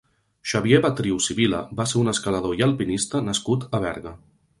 Xavier 0.51 0.77
Batriu 0.85 1.19
Sibila 1.25 1.59
va 1.81 1.85
ser 1.91 1.99
un 2.03 2.09
escalador 2.13 2.57
i 2.61 2.65
alpinista 2.69 3.21
nascut 3.27 3.69
a 3.79 3.83
Berga. 3.85 4.15